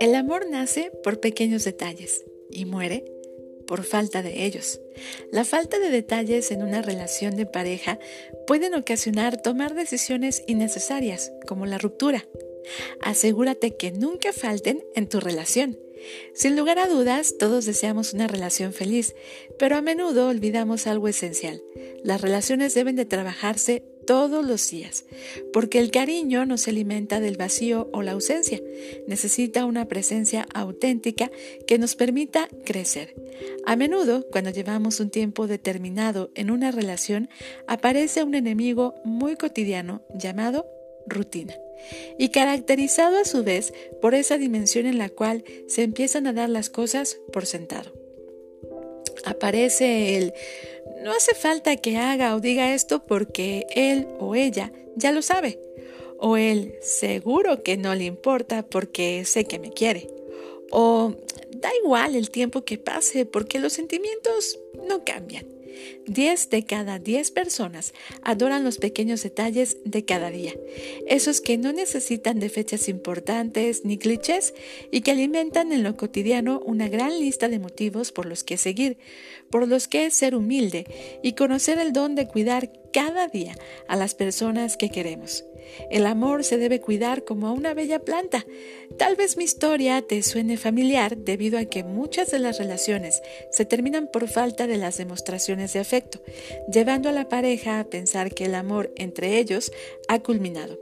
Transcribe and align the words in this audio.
El 0.00 0.14
amor 0.14 0.48
nace 0.48 0.90
por 1.02 1.20
pequeños 1.20 1.64
detalles 1.64 2.24
y 2.50 2.64
muere 2.64 3.04
por 3.66 3.84
falta 3.84 4.22
de 4.22 4.46
ellos. 4.46 4.80
La 5.30 5.44
falta 5.44 5.78
de 5.78 5.90
detalles 5.90 6.50
en 6.50 6.62
una 6.62 6.82
relación 6.82 7.36
de 7.36 7.46
pareja 7.46 7.98
pueden 8.46 8.74
ocasionar 8.74 9.40
tomar 9.40 9.74
decisiones 9.74 10.42
innecesarias, 10.46 11.32
como 11.46 11.66
la 11.66 11.78
ruptura. 11.78 12.26
Asegúrate 13.00 13.76
que 13.76 13.92
nunca 13.92 14.32
falten 14.32 14.82
en 14.94 15.08
tu 15.08 15.20
relación. 15.20 15.78
Sin 16.34 16.56
lugar 16.56 16.78
a 16.78 16.88
dudas, 16.88 17.36
todos 17.38 17.66
deseamos 17.66 18.12
una 18.12 18.26
relación 18.26 18.72
feliz, 18.72 19.14
pero 19.58 19.76
a 19.76 19.82
menudo 19.82 20.28
olvidamos 20.28 20.86
algo 20.86 21.08
esencial. 21.08 21.62
Las 22.02 22.20
relaciones 22.20 22.74
deben 22.74 22.96
de 22.96 23.04
trabajarse 23.04 23.84
todos 24.10 24.44
los 24.44 24.68
días, 24.68 25.04
porque 25.52 25.78
el 25.78 25.92
cariño 25.92 26.44
no 26.44 26.58
se 26.58 26.70
alimenta 26.70 27.20
del 27.20 27.36
vacío 27.36 27.88
o 27.92 28.02
la 28.02 28.10
ausencia, 28.10 28.60
necesita 29.06 29.64
una 29.66 29.86
presencia 29.86 30.48
auténtica 30.52 31.30
que 31.64 31.78
nos 31.78 31.94
permita 31.94 32.48
crecer. 32.64 33.14
A 33.66 33.76
menudo, 33.76 34.26
cuando 34.32 34.50
llevamos 34.50 34.98
un 34.98 35.10
tiempo 35.10 35.46
determinado 35.46 36.32
en 36.34 36.50
una 36.50 36.72
relación, 36.72 37.28
aparece 37.68 38.24
un 38.24 38.34
enemigo 38.34 38.96
muy 39.04 39.36
cotidiano 39.36 40.02
llamado 40.12 40.66
rutina 41.06 41.54
y 42.18 42.30
caracterizado 42.30 43.16
a 43.16 43.24
su 43.24 43.44
vez 43.44 43.72
por 44.02 44.16
esa 44.16 44.38
dimensión 44.38 44.86
en 44.86 44.98
la 44.98 45.08
cual 45.08 45.44
se 45.68 45.84
empiezan 45.84 46.26
a 46.26 46.32
dar 46.32 46.48
las 46.48 46.68
cosas 46.68 47.16
por 47.32 47.46
sentado. 47.46 47.99
Aparece 49.24 50.16
el 50.16 50.34
no 51.02 51.12
hace 51.12 51.34
falta 51.34 51.76
que 51.76 51.96
haga 51.96 52.34
o 52.34 52.40
diga 52.40 52.74
esto 52.74 53.02
porque 53.02 53.66
él 53.74 54.06
o 54.18 54.34
ella 54.34 54.72
ya 54.96 55.12
lo 55.12 55.22
sabe. 55.22 55.58
O 56.18 56.36
él 56.36 56.74
seguro 56.82 57.62
que 57.62 57.76
no 57.78 57.94
le 57.94 58.04
importa 58.04 58.62
porque 58.62 59.24
sé 59.24 59.46
que 59.46 59.58
me 59.58 59.70
quiere. 59.70 60.08
O 60.70 61.14
da 61.50 61.70
igual 61.82 62.14
el 62.14 62.30
tiempo 62.30 62.64
que 62.64 62.76
pase 62.76 63.24
porque 63.24 63.58
los 63.58 63.72
sentimientos 63.72 64.58
no 64.86 65.04
cambian. 65.04 65.46
10 66.06 66.50
de 66.50 66.64
cada 66.64 66.98
10 66.98 67.30
personas 67.30 67.94
adoran 68.22 68.64
los 68.64 68.78
pequeños 68.78 69.22
detalles 69.22 69.76
de 69.84 70.04
cada 70.04 70.30
día, 70.30 70.54
esos 71.06 71.40
que 71.40 71.58
no 71.58 71.72
necesitan 71.72 72.40
de 72.40 72.48
fechas 72.48 72.88
importantes 72.88 73.84
ni 73.84 73.98
clichés 73.98 74.54
y 74.90 75.02
que 75.02 75.10
alimentan 75.10 75.72
en 75.72 75.82
lo 75.82 75.96
cotidiano 75.96 76.60
una 76.64 76.88
gran 76.88 77.18
lista 77.18 77.48
de 77.48 77.58
motivos 77.58 78.12
por 78.12 78.26
los 78.26 78.44
que 78.44 78.56
seguir, 78.56 78.98
por 79.50 79.66
los 79.68 79.88
que 79.88 80.10
ser 80.10 80.34
humilde 80.34 80.86
y 81.22 81.32
conocer 81.32 81.78
el 81.78 81.92
don 81.92 82.14
de 82.14 82.26
cuidar 82.26 82.72
cada 82.92 83.28
día 83.28 83.56
a 83.88 83.96
las 83.96 84.14
personas 84.14 84.76
que 84.76 84.90
queremos. 84.90 85.44
El 85.90 86.06
amor 86.06 86.44
se 86.44 86.58
debe 86.58 86.80
cuidar 86.80 87.24
como 87.24 87.46
a 87.46 87.52
una 87.52 87.74
bella 87.74 88.00
planta. 88.00 88.46
Tal 88.96 89.16
vez 89.16 89.36
mi 89.36 89.44
historia 89.44 90.02
te 90.02 90.22
suene 90.22 90.56
familiar 90.56 91.16
debido 91.16 91.58
a 91.58 91.64
que 91.64 91.84
muchas 91.84 92.30
de 92.30 92.38
las 92.38 92.58
relaciones 92.58 93.22
se 93.50 93.64
terminan 93.64 94.08
por 94.12 94.28
falta 94.28 94.66
de 94.66 94.76
las 94.76 94.98
demostraciones 94.98 95.72
de 95.72 95.80
afecto, 95.80 96.22
llevando 96.70 97.08
a 97.08 97.12
la 97.12 97.28
pareja 97.28 97.80
a 97.80 97.84
pensar 97.84 98.34
que 98.34 98.46
el 98.46 98.54
amor 98.54 98.92
entre 98.96 99.38
ellos 99.38 99.72
ha 100.08 100.20
culminado. 100.20 100.78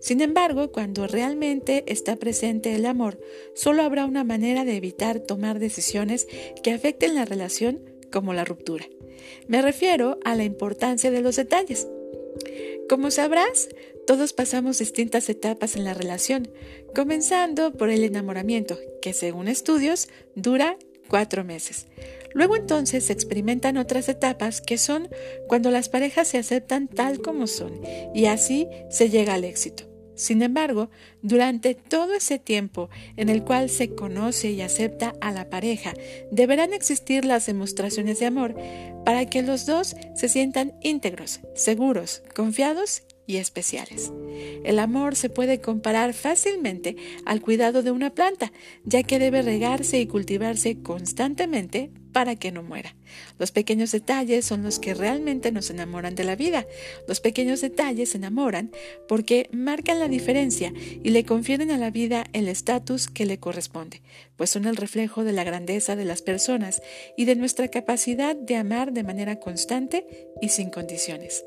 Sin 0.00 0.22
embargo, 0.22 0.72
cuando 0.72 1.06
realmente 1.06 1.84
está 1.86 2.16
presente 2.16 2.74
el 2.74 2.86
amor, 2.86 3.20
solo 3.54 3.82
habrá 3.82 4.06
una 4.06 4.24
manera 4.24 4.64
de 4.64 4.76
evitar 4.76 5.20
tomar 5.20 5.58
decisiones 5.58 6.26
que 6.62 6.72
afecten 6.72 7.14
la 7.14 7.26
relación 7.26 7.80
como 8.10 8.32
la 8.32 8.46
ruptura. 8.46 8.86
Me 9.46 9.60
refiero 9.60 10.18
a 10.24 10.34
la 10.34 10.44
importancia 10.44 11.10
de 11.10 11.20
los 11.20 11.36
detalles. 11.36 11.86
Como 12.90 13.12
sabrás, 13.12 13.68
todos 14.04 14.32
pasamos 14.32 14.80
distintas 14.80 15.28
etapas 15.28 15.76
en 15.76 15.84
la 15.84 15.94
relación, 15.94 16.50
comenzando 16.92 17.72
por 17.72 17.88
el 17.88 18.02
enamoramiento, 18.02 18.80
que 19.00 19.12
según 19.12 19.46
estudios 19.46 20.08
dura 20.34 20.76
cuatro 21.06 21.44
meses. 21.44 21.86
Luego 22.34 22.56
entonces 22.56 23.04
se 23.04 23.12
experimentan 23.12 23.76
otras 23.76 24.08
etapas 24.08 24.60
que 24.60 24.76
son 24.76 25.08
cuando 25.46 25.70
las 25.70 25.88
parejas 25.88 26.26
se 26.26 26.38
aceptan 26.38 26.88
tal 26.88 27.20
como 27.20 27.46
son 27.46 27.80
y 28.12 28.26
así 28.26 28.66
se 28.90 29.08
llega 29.08 29.34
al 29.34 29.44
éxito. 29.44 29.89
Sin 30.20 30.42
embargo, 30.42 30.90
durante 31.22 31.74
todo 31.74 32.12
ese 32.12 32.38
tiempo 32.38 32.90
en 33.16 33.30
el 33.30 33.42
cual 33.42 33.70
se 33.70 33.94
conoce 33.94 34.50
y 34.50 34.60
acepta 34.60 35.14
a 35.22 35.32
la 35.32 35.48
pareja, 35.48 35.94
deberán 36.30 36.74
existir 36.74 37.24
las 37.24 37.46
demostraciones 37.46 38.20
de 38.20 38.26
amor 38.26 38.54
para 39.06 39.24
que 39.24 39.40
los 39.40 39.64
dos 39.64 39.96
se 40.14 40.28
sientan 40.28 40.74
íntegros, 40.82 41.40
seguros, 41.54 42.22
confiados 42.34 43.02
y 43.26 43.38
especiales. 43.38 44.12
El 44.62 44.78
amor 44.78 45.16
se 45.16 45.30
puede 45.30 45.62
comparar 45.62 46.12
fácilmente 46.12 46.96
al 47.24 47.40
cuidado 47.40 47.82
de 47.82 47.90
una 47.90 48.10
planta, 48.10 48.52
ya 48.84 49.02
que 49.02 49.18
debe 49.18 49.40
regarse 49.40 50.00
y 50.00 50.06
cultivarse 50.06 50.82
constantemente 50.82 51.92
para 52.12 52.36
que 52.36 52.52
no 52.52 52.62
muera. 52.62 52.94
Los 53.38 53.52
pequeños 53.52 53.92
detalles 53.92 54.44
son 54.44 54.62
los 54.62 54.78
que 54.78 54.94
realmente 54.94 55.52
nos 55.52 55.70
enamoran 55.70 56.14
de 56.14 56.24
la 56.24 56.36
vida. 56.36 56.66
Los 57.08 57.20
pequeños 57.20 57.60
detalles 57.60 58.14
enamoran 58.14 58.70
porque 59.08 59.48
marcan 59.52 59.98
la 59.98 60.08
diferencia 60.08 60.72
y 61.02 61.10
le 61.10 61.24
confieren 61.24 61.70
a 61.70 61.78
la 61.78 61.90
vida 61.90 62.24
el 62.32 62.48
estatus 62.48 63.08
que 63.08 63.26
le 63.26 63.38
corresponde, 63.38 64.02
pues 64.36 64.50
son 64.50 64.66
el 64.66 64.76
reflejo 64.76 65.24
de 65.24 65.32
la 65.32 65.44
grandeza 65.44 65.96
de 65.96 66.04
las 66.04 66.22
personas 66.22 66.82
y 67.16 67.24
de 67.24 67.36
nuestra 67.36 67.68
capacidad 67.68 68.36
de 68.36 68.56
amar 68.56 68.92
de 68.92 69.02
manera 69.02 69.40
constante 69.40 70.06
y 70.40 70.48
sin 70.48 70.70
condiciones. 70.70 71.44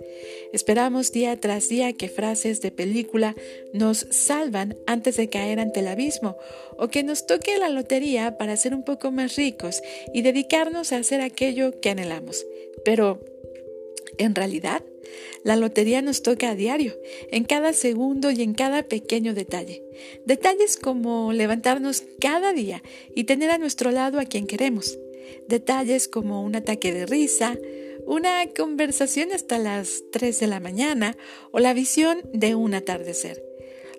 Esperamos 0.51 1.11
día 1.11 1.39
tras 1.39 1.69
día 1.69 1.93
que 1.93 2.09
frases 2.09 2.61
de 2.61 2.71
película 2.71 3.35
nos 3.73 4.07
salvan 4.11 4.77
antes 4.87 5.17
de 5.17 5.29
caer 5.29 5.59
ante 5.59 5.79
el 5.79 5.87
abismo 5.87 6.37
o 6.77 6.89
que 6.89 7.03
nos 7.03 7.25
toque 7.25 7.57
la 7.57 7.69
lotería 7.69 8.37
para 8.37 8.57
ser 8.57 8.73
un 8.73 8.83
poco 8.83 9.11
más 9.11 9.35
ricos 9.35 9.81
y 10.13 10.21
dedicarnos 10.21 10.91
a 10.91 10.97
hacer 10.97 11.21
aquello 11.21 11.52
que 11.81 11.89
anhelamos. 11.89 12.45
Pero, 12.83 13.23
en 14.17 14.35
realidad, 14.35 14.83
la 15.43 15.55
lotería 15.55 16.01
nos 16.01 16.23
toca 16.23 16.51
a 16.51 16.55
diario, 16.55 16.93
en 17.29 17.43
cada 17.43 17.73
segundo 17.73 18.31
y 18.31 18.41
en 18.41 18.53
cada 18.53 18.83
pequeño 18.83 19.33
detalle. 19.33 19.83
Detalles 20.25 20.77
como 20.77 21.33
levantarnos 21.33 22.03
cada 22.19 22.53
día 22.53 22.81
y 23.15 23.25
tener 23.25 23.51
a 23.51 23.57
nuestro 23.57 23.91
lado 23.91 24.19
a 24.19 24.25
quien 24.25 24.47
queremos. 24.47 24.97
Detalles 25.47 26.07
como 26.07 26.41
un 26.43 26.55
ataque 26.55 26.93
de 26.93 27.05
risa, 27.05 27.57
una 28.05 28.45
conversación 28.55 29.31
hasta 29.31 29.59
las 29.59 30.03
3 30.11 30.39
de 30.39 30.47
la 30.47 30.59
mañana 30.59 31.17
o 31.51 31.59
la 31.59 31.73
visión 31.73 32.21
de 32.33 32.55
un 32.55 32.73
atardecer. 32.73 33.52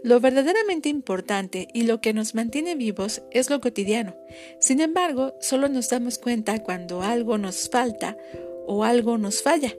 Lo 0.05 0.21
verdaderamente 0.21 0.91
importante 0.91 1.67
y 1.73 1.85
lo 1.85 2.03
que 2.03 2.13
nos 2.13 2.35
mantiene 2.35 2.75
vivos 2.75 3.23
es 3.31 3.49
lo 3.49 3.63
cotidiano. 3.63 4.15
Sin 4.61 4.83
embargo, 4.83 5.35
solo 5.41 5.71
nos 5.71 5.89
damos 5.89 6.19
cuenta 6.19 6.63
cuando 6.63 7.01
algo 7.01 7.39
nos 7.39 7.71
falta 7.71 8.19
o 8.67 8.85
algo 8.85 9.17
nos 9.17 9.43
falla. 9.43 9.75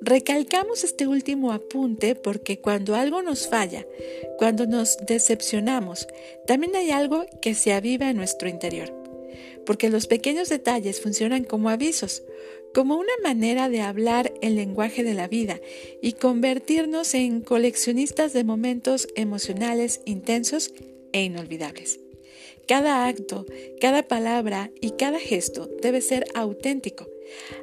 Recalcamos 0.00 0.84
este 0.84 1.08
último 1.08 1.50
apunte 1.50 2.14
porque 2.14 2.60
cuando 2.60 2.94
algo 2.94 3.22
nos 3.22 3.48
falla, 3.48 3.84
cuando 4.38 4.68
nos 4.68 4.98
decepcionamos, 5.04 6.06
también 6.46 6.76
hay 6.76 6.92
algo 6.92 7.26
que 7.42 7.56
se 7.56 7.72
aviva 7.72 8.08
en 8.08 8.18
nuestro 8.18 8.48
interior. 8.48 8.94
Porque 9.66 9.90
los 9.90 10.06
pequeños 10.06 10.48
detalles 10.48 11.00
funcionan 11.00 11.42
como 11.42 11.70
avisos, 11.70 12.22
como 12.76 12.98
una 12.98 13.14
manera 13.22 13.70
de 13.70 13.80
hablar 13.80 14.34
el 14.42 14.56
lenguaje 14.56 15.02
de 15.02 15.14
la 15.14 15.28
vida 15.28 15.58
y 16.02 16.12
convertirnos 16.12 17.14
en 17.14 17.40
coleccionistas 17.40 18.34
de 18.34 18.44
momentos 18.44 19.08
emocionales 19.16 20.02
intensos 20.04 20.74
e 21.14 21.22
inolvidables. 21.22 22.00
Cada 22.68 23.06
acto, 23.06 23.46
cada 23.80 24.02
palabra 24.02 24.70
y 24.78 24.90
cada 24.90 25.18
gesto 25.18 25.70
debe 25.80 26.02
ser 26.02 26.26
auténtico. 26.34 27.08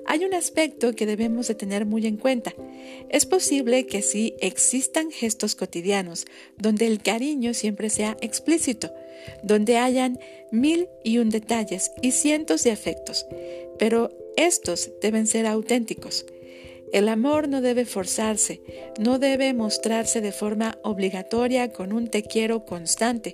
Hay 0.08 0.26
un 0.26 0.34
aspecto 0.34 0.96
que 0.96 1.06
debemos 1.06 1.48
de 1.48 1.54
tener 1.54 1.86
muy 1.86 2.08
en 2.08 2.18
cuenta. 2.18 2.56
Es 3.12 3.28
posible 3.28 3.86
que 3.86 4.02
sí 4.02 4.34
existan 4.40 5.12
gestos 5.12 5.54
cotidianos 5.54 6.26
donde 6.58 6.88
el 6.88 7.04
cariño 7.04 7.54
siempre 7.54 7.92
sea 7.92 8.18
explícito, 8.22 8.92
donde 9.44 9.78
hayan 9.78 10.18
mil 10.52 10.88
y 11.04 11.20
un 11.20 11.30
detalles 11.30 11.92
y 12.02 12.14
cientos 12.14 12.64
de 12.64 12.72
afectos, 12.72 13.28
pero 13.78 14.10
estos 14.38 14.92
deben 15.02 15.28
ser 15.28 15.46
auténticos. 15.46 16.26
El 16.92 17.10
amor 17.10 17.48
no 17.48 17.62
debe 17.62 17.86
forzarse, 17.86 18.62
no 19.00 19.18
debe 19.18 19.54
mostrarse 19.54 20.22
de 20.22 20.32
forma 20.32 20.78
obligatoria 20.84 21.72
con 21.72 21.92
un 21.92 22.08
te 22.08 22.24
quiero 22.24 22.66
constante 22.66 23.34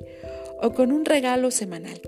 o 0.61 0.73
con 0.73 0.91
un 0.91 1.03
regalo 1.03 1.51
semanal. 1.51 2.01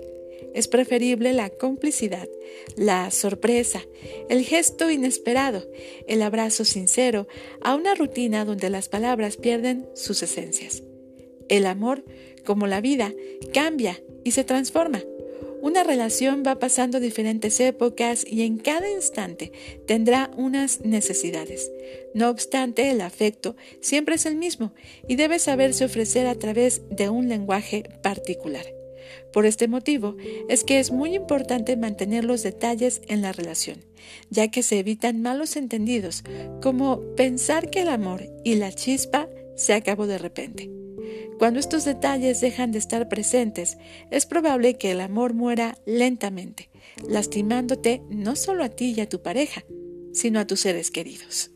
Es 0.54 0.68
preferible 0.68 1.32
la 1.32 1.50
complicidad, 1.50 2.28
la 2.76 3.10
sorpresa, 3.10 3.82
el 4.28 4.44
gesto 4.44 4.90
inesperado, 4.90 5.66
el 6.06 6.22
abrazo 6.22 6.64
sincero 6.64 7.26
a 7.62 7.74
una 7.74 7.94
rutina 7.94 8.44
donde 8.44 8.68
las 8.68 8.88
palabras 8.88 9.36
pierden 9.36 9.86
sus 9.94 10.22
esencias. 10.22 10.82
El 11.48 11.66
amor, 11.66 12.04
como 12.44 12.66
la 12.66 12.80
vida, 12.80 13.12
cambia 13.52 14.02
y 14.24 14.32
se 14.32 14.44
transforma. 14.44 15.02
Una 15.62 15.84
relación 15.84 16.42
va 16.44 16.58
pasando 16.58 16.98
diferentes 16.98 17.60
épocas 17.60 18.26
y 18.28 18.42
en 18.42 18.58
cada 18.58 18.90
instante 18.90 19.52
tendrá 19.86 20.28
unas 20.36 20.80
necesidades. 20.80 21.70
No 22.14 22.30
obstante, 22.30 22.90
el 22.90 23.00
afecto 23.00 23.54
siempre 23.80 24.16
es 24.16 24.26
el 24.26 24.34
mismo 24.34 24.74
y 25.06 25.14
debe 25.14 25.38
saberse 25.38 25.84
ofrecer 25.84 26.26
a 26.26 26.34
través 26.34 26.82
de 26.90 27.10
un 27.10 27.28
lenguaje 27.28 27.84
particular. 28.02 28.66
Por 29.32 29.46
este 29.46 29.68
motivo 29.68 30.16
es 30.48 30.64
que 30.64 30.80
es 30.80 30.90
muy 30.90 31.14
importante 31.14 31.76
mantener 31.76 32.24
los 32.24 32.42
detalles 32.42 33.00
en 33.06 33.22
la 33.22 33.30
relación, 33.30 33.84
ya 34.30 34.48
que 34.48 34.64
se 34.64 34.80
evitan 34.80 35.22
malos 35.22 35.54
entendidos, 35.54 36.24
como 36.60 37.00
pensar 37.14 37.70
que 37.70 37.82
el 37.82 37.88
amor 37.88 38.24
y 38.42 38.56
la 38.56 38.72
chispa 38.72 39.28
se 39.54 39.74
acabó 39.74 40.08
de 40.08 40.18
repente. 40.18 40.81
Cuando 41.38 41.60
estos 41.60 41.84
detalles 41.84 42.40
dejan 42.40 42.72
de 42.72 42.78
estar 42.78 43.08
presentes, 43.08 43.78
es 44.10 44.26
probable 44.26 44.78
que 44.78 44.92
el 44.92 45.00
amor 45.00 45.34
muera 45.34 45.76
lentamente, 45.86 46.70
lastimándote 47.08 48.02
no 48.10 48.36
solo 48.36 48.64
a 48.64 48.68
ti 48.68 48.94
y 48.96 49.00
a 49.00 49.08
tu 49.08 49.22
pareja, 49.22 49.64
sino 50.12 50.40
a 50.40 50.46
tus 50.46 50.60
seres 50.60 50.90
queridos. 50.90 51.50